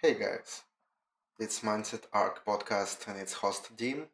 [0.00, 0.62] Hey guys,
[1.40, 4.06] it's Mindset Ark podcast and its host Dean.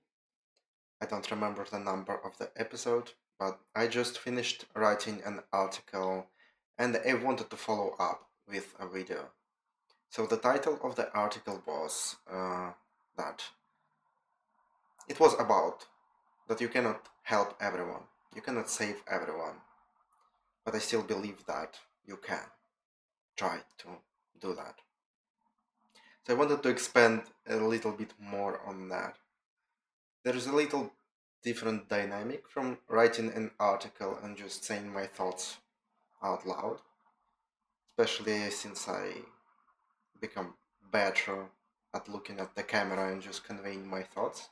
[1.03, 6.28] I don't remember the number of the episode, but I just finished writing an article
[6.78, 9.26] and I wanted to follow up with a video.
[10.08, 12.71] So the title of the article was uh,
[13.19, 13.44] that
[15.06, 15.85] it was about
[16.48, 19.56] that you cannot help everyone, you cannot save everyone,
[20.64, 22.46] but I still believe that you can
[23.37, 23.88] try to
[24.41, 24.77] do that.
[26.27, 29.16] So I wanted to expand a little bit more on that.
[30.24, 30.91] There is a little
[31.42, 35.59] different dynamic from writing an article and just saying my thoughts
[36.23, 36.79] out loud,
[37.91, 39.12] especially since I
[40.18, 40.55] become
[40.91, 41.45] better
[41.92, 44.48] at looking at the camera and just conveying my thoughts.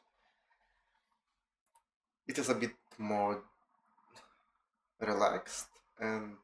[2.29, 3.43] It is a bit more
[5.01, 5.69] relaxed
[5.99, 6.37] and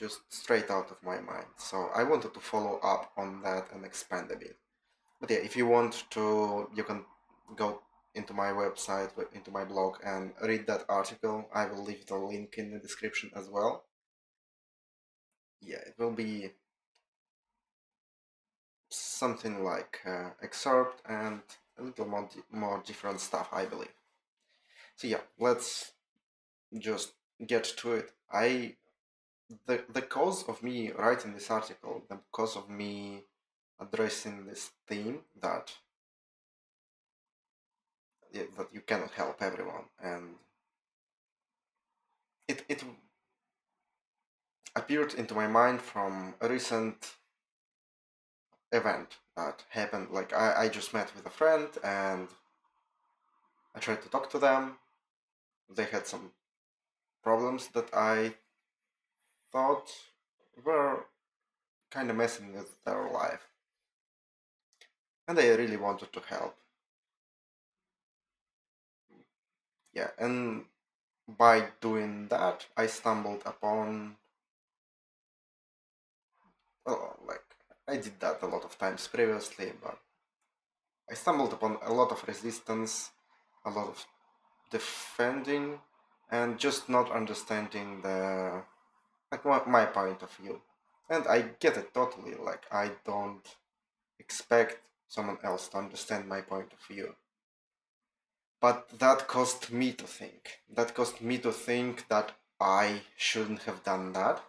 [0.00, 1.44] just straight out of my mind.
[1.58, 4.56] So I wanted to follow up on that and expand a bit.
[5.20, 7.04] But yeah, if you want to, you can
[7.54, 7.82] go
[8.14, 11.46] into my website, into my blog, and read that article.
[11.54, 13.84] I will leave the link in the description as well.
[15.60, 16.52] Yeah, it will be
[18.88, 21.42] something like uh, excerpt and
[21.78, 23.94] a little more, more different stuff, I believe.
[24.96, 25.92] So yeah, let's
[26.78, 27.12] just
[27.46, 28.10] get to it.
[28.32, 28.76] I
[29.66, 33.24] the the cause of me writing this article, the cause of me
[33.80, 35.72] addressing this theme that
[38.32, 40.36] yeah, that you cannot help everyone, and
[42.48, 42.84] it it
[44.76, 47.14] appeared into my mind from a recent
[48.72, 50.08] event that happened.
[50.10, 52.28] Like I, I just met with a friend and
[53.74, 54.76] I tried to talk to them.
[55.74, 56.32] They had some
[57.22, 58.34] problems that I
[59.52, 59.90] thought
[60.64, 61.06] were
[61.90, 63.46] kind of messing with their life.
[65.26, 66.56] And I really wanted to help.
[69.92, 70.64] Yeah, and
[71.26, 74.16] by doing that, I stumbled upon.
[76.86, 77.44] Well, like,
[77.86, 79.98] I did that a lot of times previously, but
[81.10, 83.10] I stumbled upon a lot of resistance,
[83.64, 84.06] a lot of
[84.70, 85.80] defending,
[86.30, 88.62] and just not understanding the
[89.30, 90.60] like my point of view.
[91.08, 93.56] And i get it totally like i don't
[94.18, 97.14] expect someone else to understand my point of view.
[98.60, 100.60] But that caused me to think.
[100.72, 104.42] That caused me to think that i shouldn't have done that.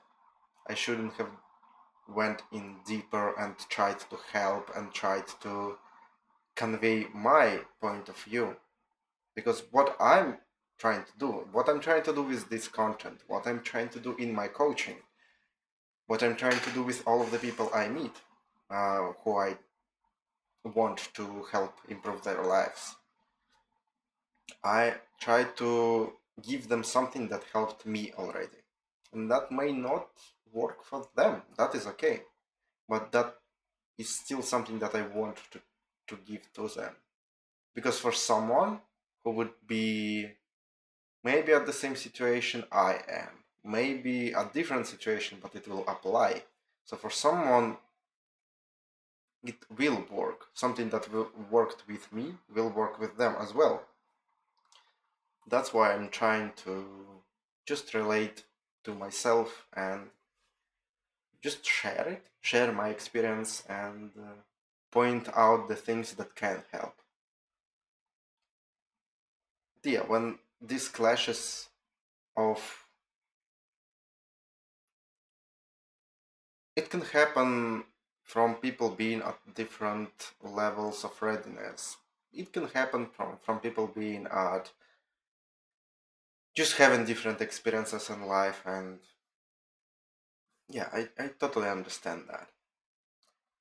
[0.68, 1.32] I shouldn't have
[2.08, 5.78] went in deeper and tried to help and tried to
[6.56, 8.58] convey my point of view.
[9.36, 10.38] Because what i'm
[10.82, 14.00] trying to do, what I'm trying to do with this content, what I'm trying to
[14.00, 14.96] do in my coaching,
[16.08, 18.16] what I'm trying to do with all of the people I meet
[18.72, 19.58] uh, who I
[20.64, 22.96] want to help improve their lives.
[24.64, 26.14] I try to
[26.50, 28.62] give them something that helped me already.
[29.14, 30.08] And that may not
[30.52, 31.44] work for them.
[31.60, 32.24] That is okay.
[32.90, 33.36] But that
[34.00, 35.60] is still something that I want to,
[36.08, 36.96] to give to them.
[37.76, 38.80] Because for someone
[39.24, 40.32] who would be
[41.24, 46.44] maybe at the same situation I am, maybe a different situation, but it will apply.
[46.86, 47.78] So for someone,
[49.44, 50.48] it will work.
[50.54, 53.84] Something that will worked with me will work with them as well.
[55.48, 56.86] That's why I'm trying to
[57.66, 58.44] just relate
[58.84, 60.10] to myself and
[61.42, 64.34] just share it, share my experience, and uh,
[64.92, 66.96] point out the things that can help.
[69.84, 71.70] Yeah, when these clashes
[72.38, 72.86] of
[76.76, 77.84] it can happen
[78.24, 81.98] from people being at different levels of readiness.
[82.32, 84.72] It can happen from from people being at
[86.56, 89.00] just having different experiences in life and
[90.70, 92.48] yeah i, I totally understand that.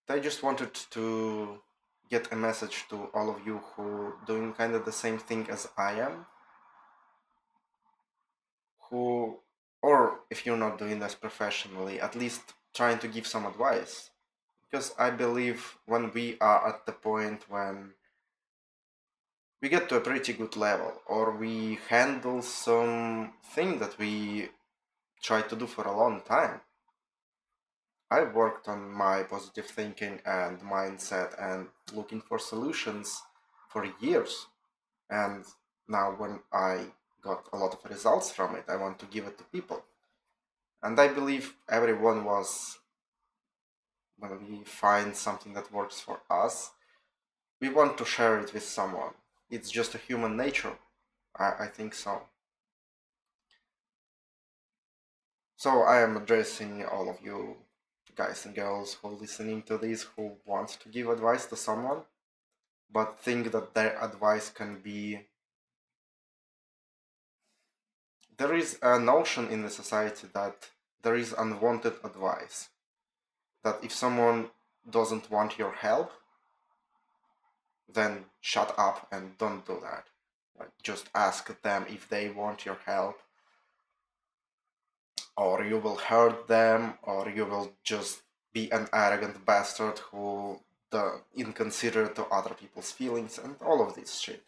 [0.08, 1.60] I just wanted to
[2.10, 5.69] get a message to all of you who doing kind of the same thing as
[5.78, 6.26] i am
[8.90, 9.38] who
[9.82, 12.42] or if you're not doing this professionally at least
[12.75, 14.10] trying to give some advice.
[14.62, 17.92] Because i believe when we are at the point when
[19.62, 24.48] we get to a pretty good level or we handle some thing that we
[25.22, 26.60] tried to do for a long time
[28.10, 33.22] i worked on my positive thinking and mindset and looking for solutions
[33.70, 34.46] for years.
[35.08, 35.44] And
[35.88, 36.87] now when i
[37.22, 38.64] got a lot of results from it.
[38.69, 39.84] I want to give it to people.
[40.82, 42.78] And I believe everyone was
[44.19, 46.72] when we find something that works for us,
[47.61, 49.14] we want to share it with someone.
[49.50, 50.72] It's just a human nature.
[51.38, 52.22] I, I think so.
[55.56, 57.56] So I am addressing all of you
[58.16, 62.02] guys and girls who are listening to this who want to give advice to someone
[62.93, 65.20] but think that their advice can be
[68.40, 70.70] there is a notion in the society that
[71.02, 72.70] there is unwanted advice
[73.62, 74.48] that if someone
[74.88, 76.10] doesn't want your help
[77.92, 80.04] then shut up and don't do that
[80.82, 83.19] just ask them if they want your help
[85.37, 88.22] or you will hurt them or you will just
[88.54, 90.58] be an arrogant bastard who
[90.90, 94.42] the inconsiderate to other people's feelings and all of this shit.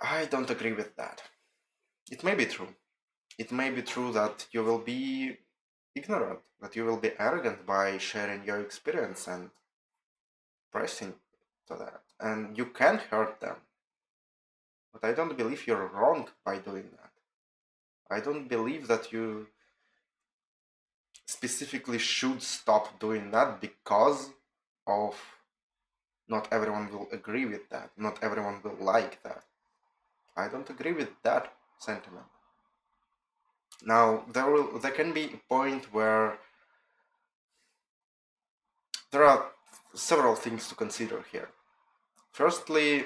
[0.00, 1.22] I don't agree with that.
[2.10, 2.68] It may be true.
[3.38, 5.38] It may be true that you will be
[5.94, 9.50] ignorant, that you will be arrogant by sharing your experience and
[10.70, 11.14] pressing
[11.68, 12.02] to that.
[12.20, 13.56] And you can hurt them.
[14.92, 17.12] But I don't believe you're wrong by doing that.
[18.10, 19.46] I don't believe that you
[21.26, 24.30] specifically should stop doing that because
[24.86, 25.16] of
[26.28, 29.44] not everyone will agree with that not everyone will like that
[30.36, 31.52] i don't agree with that
[31.82, 32.26] sentiment.
[33.84, 36.38] Now there will there can be a point where
[39.10, 39.50] there are
[39.94, 41.48] several things to consider here.
[42.30, 43.04] Firstly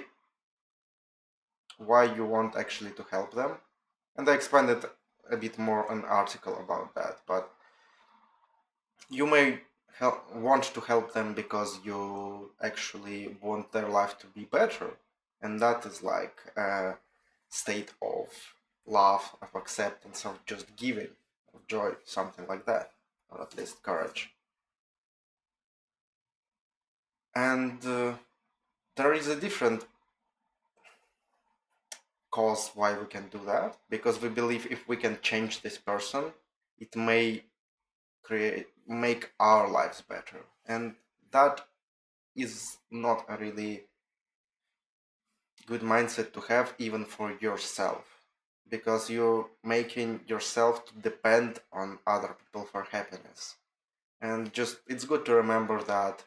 [1.79, 3.53] why you want actually to help them
[4.17, 4.85] and i expanded
[5.31, 7.51] a bit more an article about that but
[9.11, 9.61] you may
[9.99, 14.97] help, want to help them because you actually want their life to be better
[15.43, 16.95] and that is like a
[17.49, 18.27] state of
[18.87, 21.09] love of acceptance of just giving
[21.55, 22.93] of joy something like that
[23.31, 24.31] or at least courage.
[27.35, 28.15] And uh,
[28.97, 29.85] there is a different
[32.31, 36.33] cause why we can do that because we believe if we can change this person
[36.79, 37.43] it may
[38.23, 40.45] create make our lives better.
[40.67, 40.95] And
[41.33, 41.61] that
[42.35, 43.85] is not a really
[45.67, 48.16] good mindset to have even for yourself
[48.69, 53.57] because you're making yourself to depend on other people for happiness.
[54.21, 56.25] And just it's good to remember that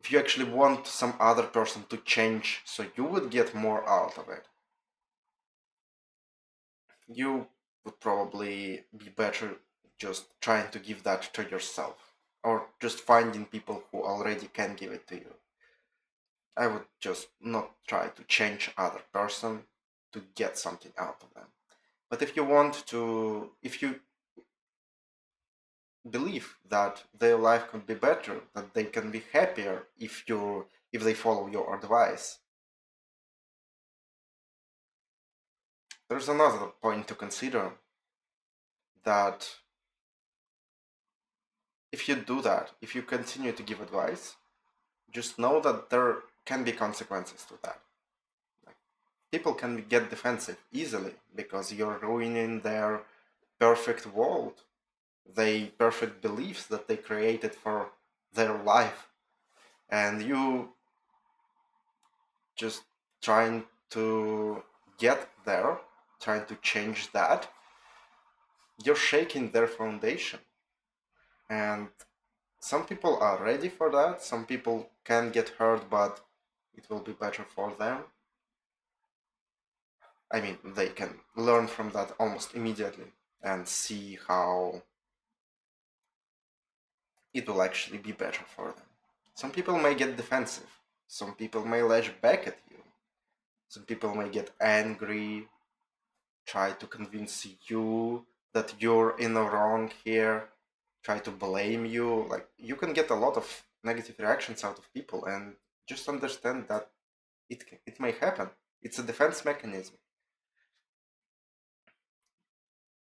[0.00, 4.16] if you actually want some other person to change so you would get more out
[4.18, 4.46] of it.
[7.08, 7.48] You
[7.84, 9.56] would probably be better
[9.98, 14.92] just trying to give that to yourself or just finding people who already can give
[14.92, 15.34] it to you.
[16.56, 19.64] I would just not try to change other person
[20.12, 21.48] to get something out of them
[22.10, 24.00] but if you want to if you
[26.08, 31.02] believe that their life could be better that they can be happier if you if
[31.02, 32.38] they follow your advice
[36.08, 37.72] there's another point to consider
[39.04, 39.48] that
[41.92, 44.36] if you do that, if you continue to give advice,
[45.10, 47.80] just know that there can be consequences to that.
[49.36, 53.02] People can get defensive easily because you're ruining their
[53.58, 54.62] perfect world,
[55.40, 57.90] they perfect beliefs that they created for
[58.32, 59.10] their life,
[59.90, 60.70] and you
[62.56, 62.84] just
[63.20, 64.62] trying to
[64.96, 65.80] get there,
[66.18, 67.52] trying to change that,
[68.82, 70.40] you're shaking their foundation.
[71.50, 71.88] And
[72.58, 74.22] some people are ready for that.
[74.22, 76.24] Some people can get hurt but
[76.74, 77.98] it will be better for them
[80.32, 84.82] i mean they can learn from that almost immediately and see how
[87.32, 88.88] it will actually be better for them.
[89.34, 90.70] Some people may get defensive.
[91.06, 92.78] Some people may lash back at you.
[93.68, 95.48] Some people may get angry
[96.46, 100.48] try to convince you that you're in the wrong here
[101.02, 102.26] try to blame you.
[102.28, 105.54] Like you can get a lot of negative reactions out of people and
[105.88, 106.88] just understand that
[107.48, 108.48] it it may happen.
[108.82, 109.96] It's a defense mechanism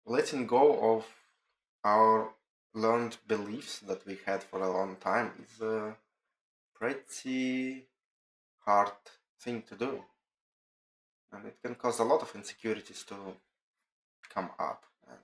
[0.07, 1.07] letting go of
[1.85, 2.31] our
[2.75, 5.97] learned beliefs that we had for a long time is a
[6.75, 7.87] pretty
[8.65, 8.93] hard
[9.41, 10.03] thing to do
[11.33, 13.15] and it can cause a lot of insecurities to
[14.33, 15.19] come up And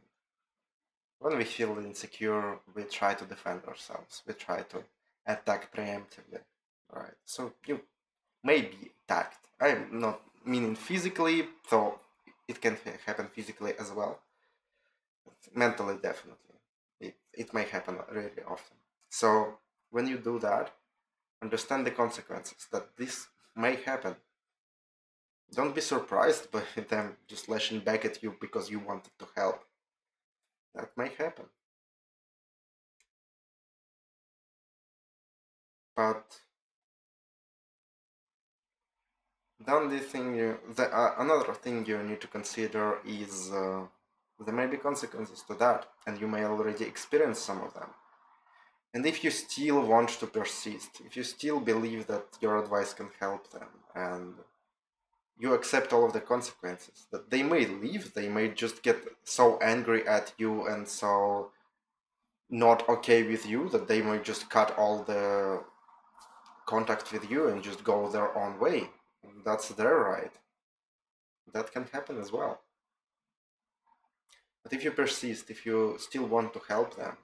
[1.18, 4.22] when we feel insecure, we try to defend ourselves.
[4.26, 4.82] We try to
[5.26, 6.40] attack preemptively.
[6.92, 7.14] Right.
[7.24, 7.80] So you
[8.42, 9.48] may be attacked.
[9.60, 12.00] I'm not meaning physically, though
[12.48, 14.20] it can happen physically as well.
[15.54, 16.56] Mentally, definitely.
[17.00, 18.76] It, it may happen really often.
[19.08, 19.58] So
[19.90, 20.72] when you do that,
[21.42, 24.16] understand the consequences that this may happen.
[25.54, 29.64] Don't be surprised by them just lashing back at you because you wanted to help.
[30.74, 31.46] That may happen.
[35.94, 36.40] But
[39.64, 43.82] the only thing you, the, uh, another thing you need to consider is uh,
[44.44, 47.90] there may be consequences to that, and you may already experience some of them.
[48.94, 53.08] And if you still want to persist, if you still believe that your advice can
[53.18, 54.34] help them, and
[55.38, 59.58] you accept all of the consequences, that they may leave, they may just get so
[59.58, 61.50] angry at you and so
[62.50, 65.64] not okay with you that they may just cut all the
[66.66, 68.90] contact with you and just go their own way.
[69.44, 70.32] That's their right.
[71.52, 72.60] That can happen as well.
[74.62, 77.16] But if you persist, if you still want to help them,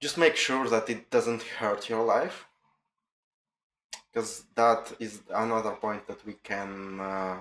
[0.00, 2.46] just make sure that it doesn't hurt your life.
[4.12, 7.38] Because that is another point that we can uh,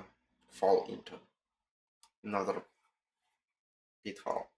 [0.49, 1.13] fall into.
[2.23, 2.61] Another
[4.03, 4.49] pitfall.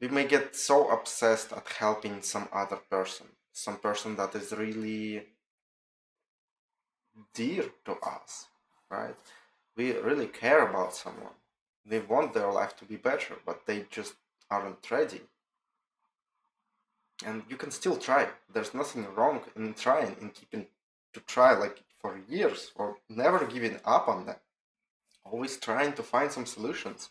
[0.00, 5.26] We may get so obsessed at helping some other person, some person that is really
[7.34, 8.46] dear to us,
[8.90, 9.16] right?
[9.78, 11.38] We really care about someone.
[11.86, 14.14] They want their life to be better, but they just
[14.50, 15.22] aren't ready.
[17.24, 18.28] And you can still try.
[18.52, 20.66] There's nothing wrong in trying, in keeping
[21.14, 24.36] to try like for years, or never giving up on them.
[25.24, 27.10] Always trying to find some solutions.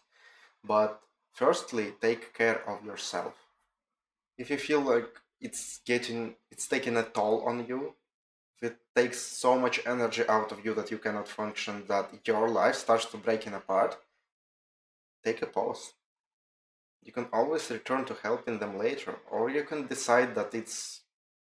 [0.63, 0.99] But
[1.33, 3.33] firstly, take care of yourself.
[4.37, 5.09] If you feel like
[5.39, 7.95] it's getting, it's taking a toll on you,
[8.61, 12.75] it takes so much energy out of you that you cannot function, that your life
[12.75, 13.97] starts to breaking apart,
[15.23, 15.93] take a pause.
[17.03, 21.01] You can always return to helping them later, or you can decide that it's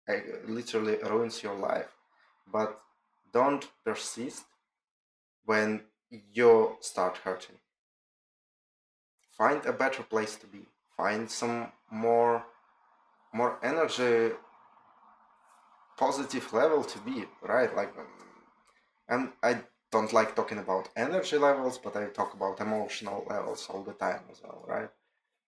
[0.10, 0.16] uh,
[0.48, 1.92] literally ruins your life.
[2.52, 2.80] But
[3.32, 4.46] don't persist
[5.46, 7.58] when you start hurting.
[9.38, 10.66] Find a better place to be.
[10.96, 12.46] Find some more
[13.34, 14.34] more energy
[15.98, 17.74] positive level to be, right?
[17.76, 18.08] Like, um,
[19.08, 19.62] and I
[19.92, 24.22] don't like talking about energy levels, but I talk about emotional levels all the time
[24.32, 24.90] as well, right?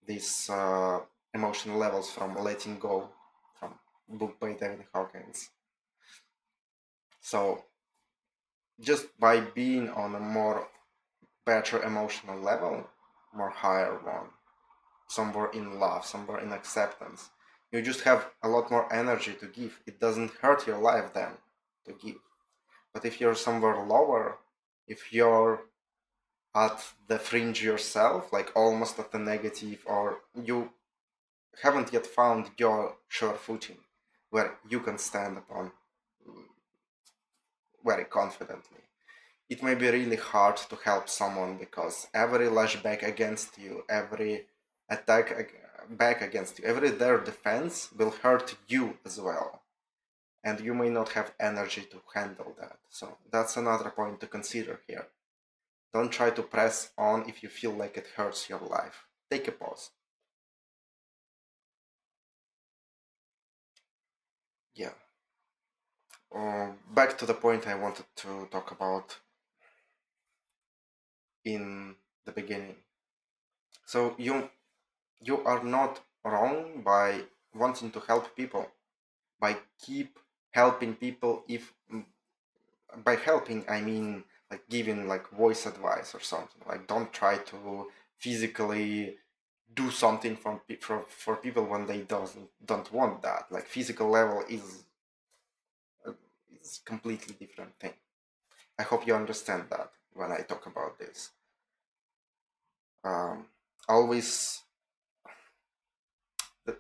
[0.06, 1.00] These uh,
[1.34, 3.10] emotional levels from letting go,
[3.60, 3.74] from
[4.08, 5.50] book by David Hawkins.
[7.22, 7.66] So,
[8.80, 10.68] just by being on a more
[11.46, 12.88] better emotional level,
[13.34, 14.30] more higher one,
[15.10, 17.30] somewhere in love, somewhere in acceptance,
[17.72, 19.80] you just have a lot more energy to give.
[19.86, 21.32] It doesn't hurt your life then
[21.86, 22.22] to give.
[22.94, 24.38] But if you're somewhere lower,
[24.88, 25.62] if you're
[26.56, 30.72] at the fringe yourself, like almost at the negative, or you
[31.62, 33.78] haven't yet found your sure footing
[34.30, 35.72] where you can stand upon
[36.28, 36.44] mm,
[37.86, 38.82] very confidently.
[39.50, 44.46] It may be really hard to help someone because every lashback against you, every
[44.90, 45.32] attack
[45.89, 46.65] back against you.
[46.65, 49.62] Every their defense will hurt you as well.
[50.44, 52.77] And you may not have energy to handle that.
[52.89, 55.08] So that's another point to consider here.
[55.94, 59.06] Don't try to press on if you feel like it hurts your life.
[59.29, 59.91] Take a pause.
[64.75, 64.94] Yeah.
[66.34, 69.17] Uh, back to the point I wanted to talk about
[71.44, 72.75] in the beginning.
[73.86, 74.50] So you
[75.22, 77.22] you are not wrong by
[77.54, 78.68] wanting to help people
[79.40, 80.20] by keep
[80.52, 81.74] helping people if
[83.04, 86.62] by helping i mean like giving like voice advice or something.
[86.68, 89.16] Like don't try to physically
[89.74, 93.46] do something for, for, for people when they doesn't don't want that.
[93.52, 94.84] Like physical level is
[96.06, 96.14] uh,
[96.62, 97.94] is completely different thing.
[98.80, 101.32] I hope you understand that when i talk about this.
[103.04, 103.46] Um,
[103.88, 104.62] always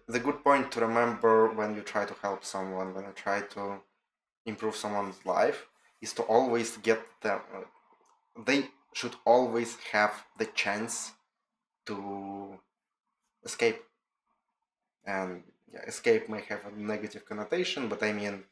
[0.07, 3.79] the, good point to remember when you try to help someone, when you try to
[4.45, 5.67] improve someone's life,
[6.01, 7.41] is to always get them.
[8.45, 11.13] They should always have the chance
[11.85, 12.59] to
[13.43, 13.81] escape.
[15.05, 18.43] And yeah, escape may have a negative connotation, but I mean,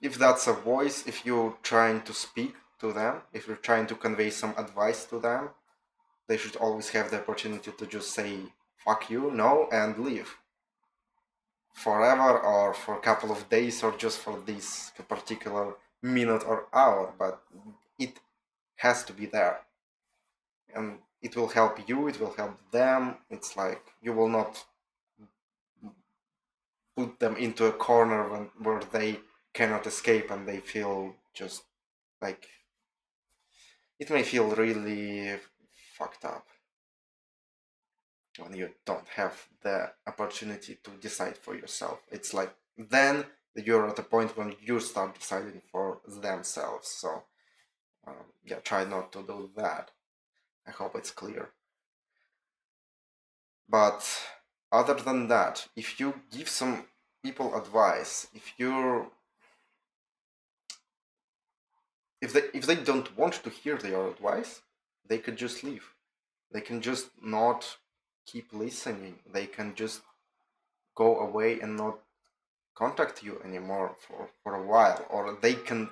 [0.00, 3.94] if that's a voice, if you're trying to speak to them, if you're trying to
[3.94, 5.50] convey some advice to them,
[6.28, 8.38] they should always have the opportunity to just say
[8.86, 10.36] fuck you, no, and leave.
[11.74, 17.12] Forever or for a couple of days or just for this particular minute or hour,
[17.18, 17.42] but
[17.98, 18.20] it
[18.76, 19.60] has to be there.
[20.74, 23.16] And it will help you, it will help them.
[23.28, 24.64] It's like you will not
[26.96, 29.20] put them into a corner when, where they
[29.52, 31.62] cannot escape and they feel just
[32.22, 32.46] like
[33.98, 35.38] it may feel really
[35.98, 36.46] fucked up
[38.38, 42.00] when you don't have the opportunity to decide for yourself.
[42.10, 43.24] It's like then
[43.54, 46.88] you're at a point when you start deciding for themselves.
[46.88, 47.24] So
[48.06, 48.14] um,
[48.44, 49.90] yeah, try not to do that.
[50.66, 51.50] I hope it's clear.
[53.68, 54.04] But
[54.70, 56.84] other than that, if you give some
[57.24, 59.08] people advice, if you're
[62.20, 64.62] if they if they don't want to hear your advice,
[65.08, 65.94] they could just leave.
[66.52, 67.78] They can just not
[68.26, 69.16] keep listening.
[69.32, 70.02] They can just
[70.94, 71.98] go away and not
[72.74, 75.06] contact you anymore for, for a while.
[75.10, 75.88] Or they can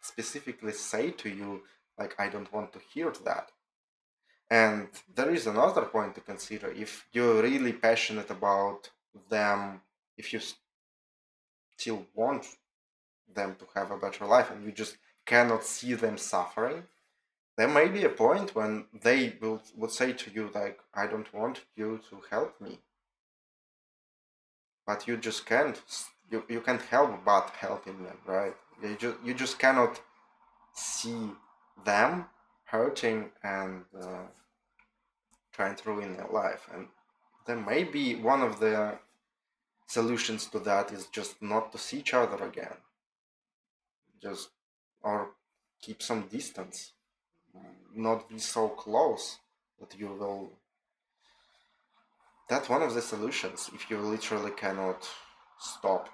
[0.00, 1.62] specifically say to you,
[1.98, 3.50] like, I don't want to hear that.
[4.50, 6.70] And there is another point to consider.
[6.70, 8.90] If you're really passionate about
[9.30, 9.80] them,
[10.16, 10.40] if you
[11.76, 12.46] still want
[13.32, 16.84] them to have a better life and you just cannot see them suffering,
[17.56, 21.32] there may be a point when they will would say to you like i don't
[21.32, 22.78] want you to help me.
[24.86, 25.80] But you just can't
[26.30, 28.54] you, you can't help but helping them right?
[28.82, 30.00] You just you just cannot
[30.74, 31.30] see
[31.84, 32.26] them
[32.64, 34.26] hurting and uh,
[35.52, 36.68] trying to ruin their life.
[36.74, 36.88] And
[37.46, 38.98] then maybe one of the
[39.86, 42.78] solutions to that is just not to see each other again.
[44.20, 44.48] Just
[45.02, 45.30] or
[45.80, 46.93] keep some distance
[47.94, 49.38] not be so close
[49.80, 50.50] that you will
[52.48, 55.08] that's one of the solutions if you literally cannot
[55.58, 56.08] stop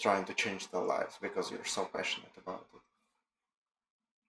[0.00, 2.80] trying to change their lives because you're so passionate about it.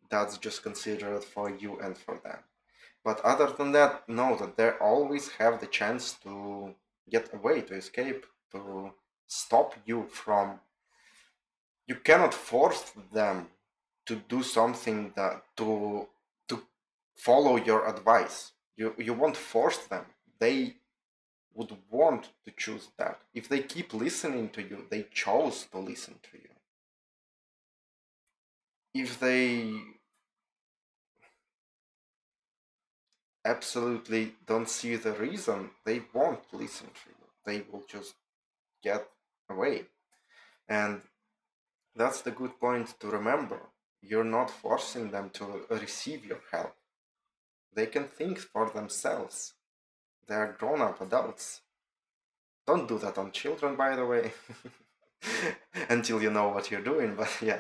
[0.10, 2.40] That's just considered for you and for them.
[3.04, 6.76] But other than that know that they always have the chance to
[7.10, 8.92] get away to escape to
[9.28, 10.60] stop you from
[11.88, 13.48] you cannot force them
[14.10, 16.08] to do something that to
[16.48, 16.64] to
[17.16, 18.54] follow your advice.
[18.76, 20.06] You, you won't force them.
[20.40, 20.78] They
[21.54, 23.20] would want to choose that.
[23.36, 26.54] If they keep listening to you, they chose to listen to you.
[28.96, 29.74] If they
[33.46, 37.26] absolutely don't see the reason, they won't listen to you.
[37.46, 38.16] They will just
[38.82, 39.08] get
[39.48, 39.84] away.
[40.68, 41.02] And
[41.96, 43.60] that's the good point to remember.
[44.02, 46.76] You're not forcing them to receive your help.
[47.74, 49.54] They can think for themselves.
[50.28, 51.62] They are grown up adults.
[52.66, 54.34] Don't do that on children, by the way,
[55.90, 57.16] until you know what you're doing.
[57.16, 57.60] But yeah,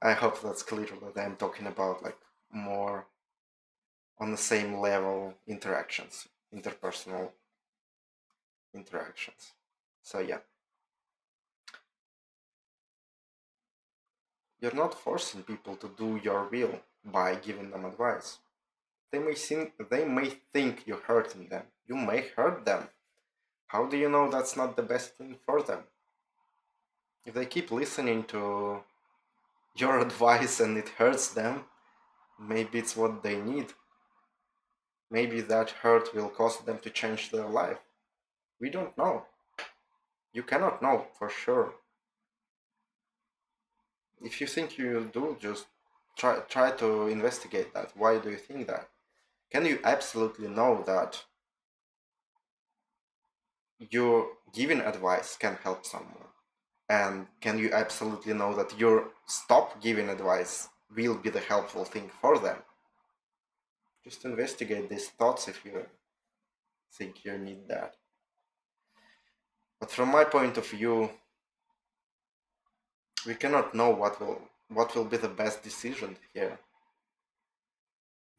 [0.00, 2.18] I hope that's clear that I'm talking about like
[2.50, 3.06] more
[4.18, 7.30] on the same level interactions, interpersonal
[8.74, 9.52] interactions.
[10.02, 10.38] So yeah.
[14.62, 18.38] You're not forcing people to do your will by giving them advice.
[19.10, 21.64] They may think they may think you're hurting them.
[21.88, 22.88] You may hurt them.
[23.66, 25.82] How do you know that's not the best thing for them?
[27.26, 28.84] If they keep listening to
[29.74, 31.64] your advice and it hurts them,
[32.38, 33.72] maybe it's what they need.
[35.10, 37.80] Maybe that hurt will cause them to change their life.
[38.60, 39.26] We don't know.
[40.32, 41.74] You cannot know for sure.
[44.24, 45.66] If you think you do, just
[46.16, 47.92] try try to investigate that.
[47.96, 48.88] Why do you think that?
[49.52, 51.22] can you absolutely know that
[53.90, 56.30] your giving advice can help someone
[56.88, 62.10] and can you absolutely know that your stop giving advice will be the helpful thing
[62.20, 62.58] for them
[64.02, 65.84] just investigate these thoughts if you
[66.96, 67.94] think you need that
[69.80, 71.10] but from my point of view
[73.26, 76.58] we cannot know what will what will be the best decision here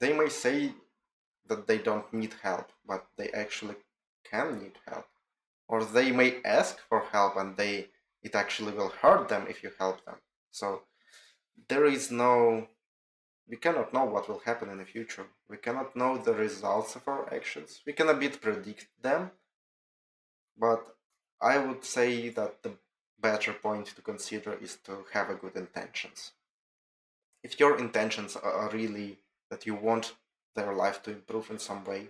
[0.04, 0.74] they may say
[1.48, 3.76] that they don't need help, but they actually
[4.30, 5.06] can need help.
[5.68, 7.88] Or they may ask for help and they
[8.22, 10.16] it actually will hurt them if you help them.
[10.52, 10.84] So
[11.70, 12.68] there is no
[13.48, 15.26] we cannot know what will happen in the future.
[15.50, 17.82] We cannot know the results of our actions.
[17.86, 19.32] We can a bit predict them,
[20.58, 20.82] but
[21.42, 22.74] I would say that the
[23.30, 26.34] better point to consider is to have a good intentions.
[27.42, 29.18] If your intentions are really
[29.50, 30.14] that you want
[30.56, 32.10] their life to improve in some way.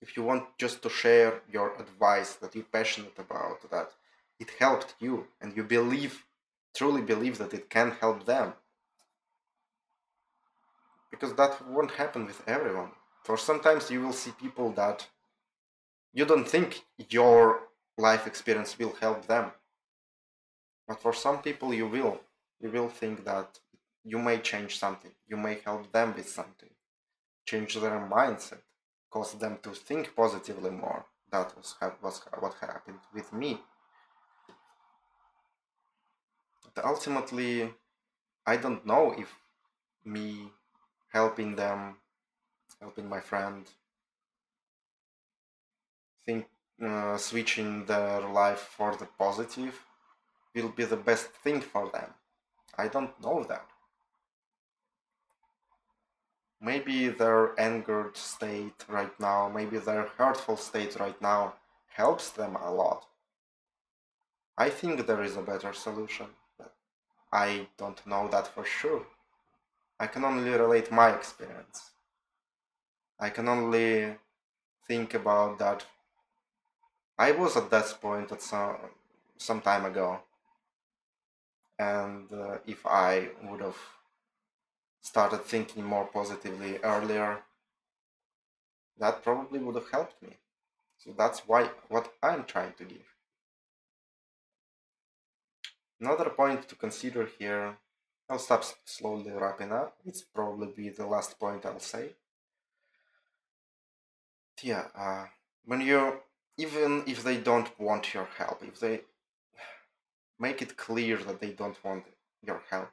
[0.00, 3.90] If you want just to share your advice that you're passionate about, that
[4.38, 6.24] it helped you, and you believe,
[6.74, 8.54] truly believe that it can help them,
[11.10, 12.92] because that won't happen with everyone.
[13.24, 15.08] For sometimes you will see people that
[16.12, 17.60] you don't think your
[17.96, 19.50] life experience will help them.
[20.88, 22.18] But for some people you will.
[22.60, 23.60] You will think that
[24.02, 25.12] you may change something.
[25.28, 26.70] You may help them with something.
[27.44, 28.62] Change their mindset.
[29.10, 31.04] Cause them to think positively more.
[31.30, 33.60] That was, was what happened with me.
[36.74, 37.74] But ultimately,
[38.46, 39.36] I don't know if
[40.04, 40.52] me
[41.12, 41.96] helping them,
[42.80, 43.66] helping my friend,
[46.24, 46.46] think
[46.82, 49.74] uh, switching their life for the positive
[50.60, 52.10] will be the best thing for them.
[52.76, 53.66] I don't know that.
[56.60, 61.54] Maybe their angered state right now, maybe their hurtful state right now
[61.86, 63.06] helps them a lot.
[64.56, 66.26] I think there is a better solution,
[66.58, 66.74] but
[67.32, 69.06] I don't know that for sure.
[70.00, 71.92] I can only relate my experience.
[73.20, 74.16] I can only
[74.86, 75.84] think about that.
[77.18, 78.76] I was at that point at some
[79.36, 80.20] some time ago,
[81.78, 83.78] and uh, if I would have
[85.00, 87.38] started thinking more positively earlier,
[88.98, 90.36] that probably would have helped me.
[90.98, 93.14] So that's why what I'm trying to give.
[96.00, 97.76] Another point to consider here
[98.30, 99.96] I'll stop slowly wrapping up.
[100.04, 102.10] It's probably be the last point I'll say.
[104.62, 105.26] Yeah, uh,
[105.64, 106.20] when you
[106.58, 109.00] even if they don't want your help, if they
[110.38, 112.04] make it clear that they don't want
[112.42, 112.90] your help,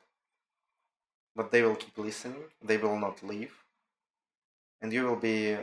[1.36, 3.54] but they will keep listening, they will not leave,
[4.82, 5.58] and you will be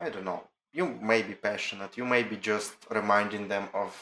[0.00, 0.44] I don't know.
[0.72, 1.96] You may be passionate.
[1.98, 3.92] You may be just reminding them of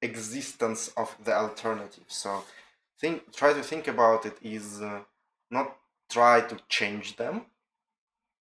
[0.00, 2.04] existence of the alternative.
[2.06, 2.44] So
[3.00, 5.00] think try to think about it is uh,
[5.50, 5.76] not
[6.08, 7.46] try to change them,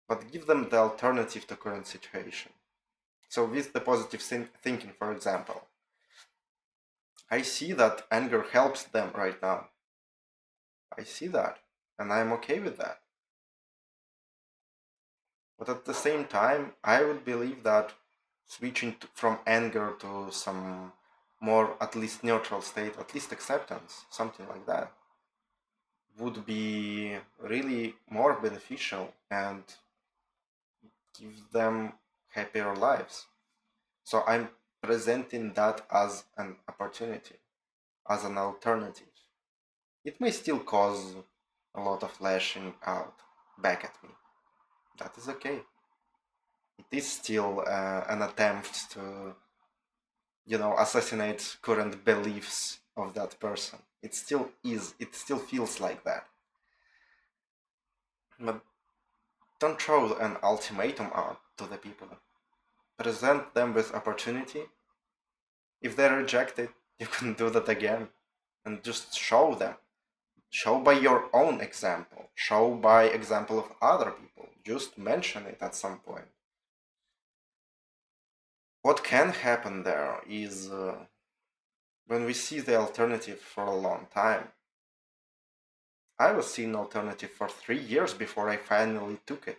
[0.07, 2.51] but give them the alternative to current situation.
[3.31, 4.21] So with the positive
[4.61, 5.61] thinking, for example,
[7.29, 9.69] I see that anger helps them right now.
[10.99, 11.59] I see that,
[11.97, 12.99] and I'm okay with that.
[15.57, 17.93] But at the same time, I would believe that
[18.47, 20.91] switching to, from anger to some
[21.39, 24.91] more at least neutral state, at least acceptance, something like that,
[26.19, 29.63] would be really more beneficial and
[31.17, 31.93] give them
[32.33, 33.27] happier lives.
[34.03, 34.49] So I'm
[34.81, 37.35] presenting that as an opportunity,
[38.09, 39.07] as an alternative.
[40.03, 41.15] It may still cause
[41.75, 43.15] a lot of lashing out
[43.57, 44.09] back at me.
[44.97, 45.61] That is okay.
[46.79, 49.35] It is still uh, an attempt to
[50.45, 56.03] you know assassinate current beliefs of that person it still is it still feels like
[56.03, 56.25] that
[58.39, 58.61] but
[59.61, 62.07] don't throw an ultimatum out to the people.
[62.97, 64.63] Present them with opportunity.
[65.81, 66.71] If they reject it
[67.01, 68.09] you can do that again.
[68.63, 69.75] And just show them.
[70.51, 72.29] Show by your own example.
[72.35, 74.49] Show by example of other people.
[74.63, 76.29] Just mention it at some point.
[78.83, 81.05] What can happen there is uh,
[82.05, 84.49] when we see the alternative for a long time.
[86.21, 89.57] I was seeing alternative for three years before I finally took it.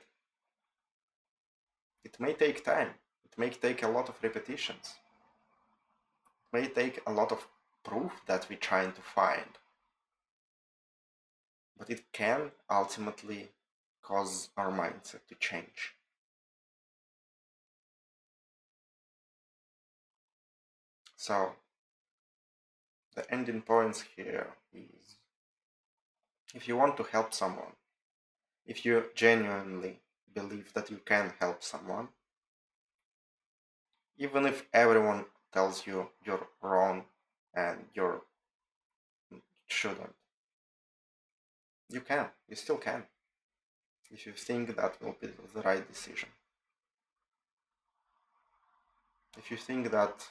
[2.05, 2.90] It may take time.
[3.25, 4.94] It may take a lot of repetitions.
[6.44, 7.48] It may take a lot of
[7.83, 9.59] proof that we're trying to find.
[11.77, 13.48] But it can ultimately
[14.01, 15.96] cause our mindset to change.
[21.16, 21.57] So
[23.16, 25.16] the ending points here is
[26.55, 27.73] if you want to help someone,
[28.67, 30.01] if you genuinely
[30.35, 32.09] believe that you can help someone,
[34.19, 37.05] even if everyone tells you you're wrong
[37.55, 38.23] and you're
[39.67, 40.15] shouldn't,
[41.88, 43.05] you can, you still can,
[44.11, 46.29] if you think that will be the right decision.
[49.38, 50.27] If you think that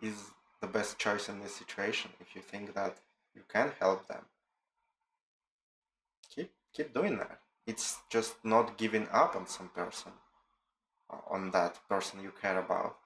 [0.00, 0.30] is
[0.62, 2.96] the best choice in this situation if you think that
[3.34, 4.24] you can help them
[6.34, 7.38] keep keep doing that.
[7.66, 10.12] It's just not giving up on some person
[11.10, 12.96] uh, on that person you care about.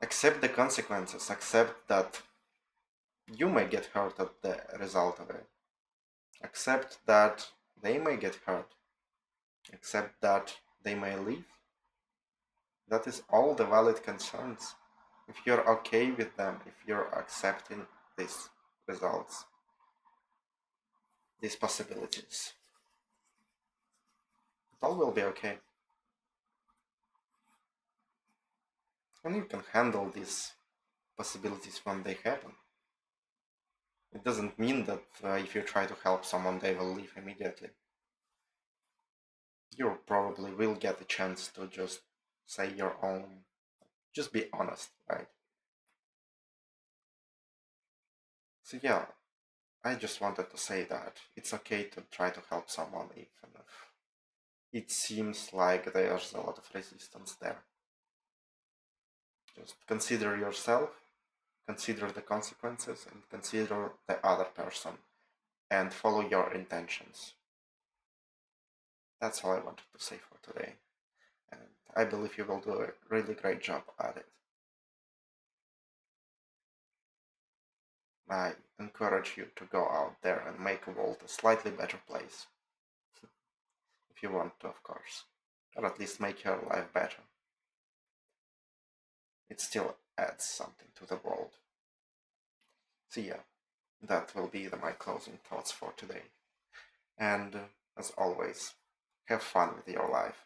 [0.00, 1.28] Accept the consequences.
[1.30, 2.22] Accept that
[3.36, 5.46] you may get hurt at the result of it.
[6.42, 7.48] Accept that
[7.82, 8.74] they may get hurt.
[9.72, 11.44] Accept that they may leave.
[12.88, 14.74] That is all the valid concerns.
[15.28, 17.86] If you're okay with them, if you're accepting
[18.16, 18.48] these
[18.86, 19.44] results.
[21.40, 22.52] These possibilities.
[24.72, 25.58] It all will be okay.
[29.24, 30.52] And you can handle these
[31.16, 32.52] possibilities when they happen.
[34.12, 37.70] It doesn't mean that uh, if you try to help someone, they will leave immediately.
[39.76, 42.00] You probably will get a chance to just
[42.46, 43.44] say your own,
[44.12, 45.28] just be honest, right?
[48.62, 49.06] So, yeah,
[49.84, 53.88] I just wanted to say that it's okay to try to help someone even if
[54.72, 57.62] it seems like there's a lot of resistance there.
[59.56, 60.90] Just consider yourself,
[61.66, 64.92] consider the consequences, and consider the other person,
[65.70, 67.34] and follow your intentions.
[69.20, 70.74] That's all I wanted to say for today,
[71.50, 71.60] and
[71.96, 74.26] I believe you will do a really great job at it.
[78.30, 82.46] I encourage you to go out there and make a world a slightly better place.
[84.14, 85.24] if you want to, of course.
[85.76, 87.22] Or at least make your life better
[89.48, 91.52] it still adds something to the world.
[93.08, 93.40] So yeah,
[94.06, 96.22] that will be the, my closing thoughts for today.
[97.16, 97.58] And uh,
[97.96, 98.74] as always,
[99.26, 100.44] have fun with your life.